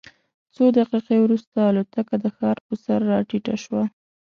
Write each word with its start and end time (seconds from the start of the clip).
څو 0.55 0.63
دقیقې 0.77 1.17
وروسته 1.21 1.57
الوتکه 1.69 2.15
د 2.23 2.25
ښار 2.35 2.57
پر 2.65 2.75
سر 2.83 2.99
راټیټه 3.11 3.55
شوه. 3.63 3.83